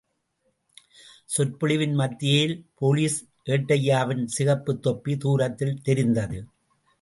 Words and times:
சொற்பொழிவின் 1.37 1.93
மத்தியில் 1.93 2.55
போலீஸ் 2.75 3.17
ஏட்டய்யாவின் 3.45 4.25
சிகப்புத் 4.37 4.81
தொப்பி 4.81 5.17
தூரத்தில் 5.17 5.81
தெரிந்தது. 5.81 6.39